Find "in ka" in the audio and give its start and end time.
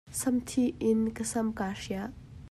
0.89-1.23